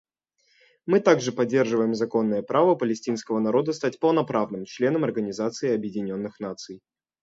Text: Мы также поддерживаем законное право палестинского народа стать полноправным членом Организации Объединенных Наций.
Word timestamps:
Мы 0.87 0.99
также 0.99 1.31
поддерживаем 1.31 1.93
законное 1.93 2.41
право 2.41 2.73
палестинского 2.73 3.37
народа 3.39 3.71
стать 3.71 3.99
полноправным 3.99 4.65
членом 4.65 5.03
Организации 5.03 5.75
Объединенных 5.75 6.39
Наций. 6.39 6.81